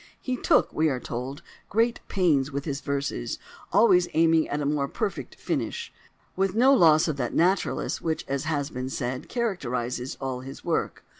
[0.19, 3.37] "He took," we are told, "great pains with his verses,"
[3.71, 5.93] always aiming at a more perfect finish,
[6.35, 11.03] with no loss of that naturalness which, as has been said, characterises all his work.